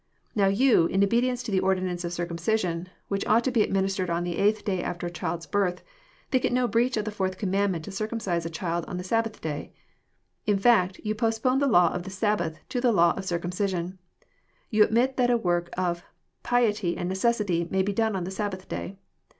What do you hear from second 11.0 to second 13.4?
you postpone the law of the Sabbatff to the law of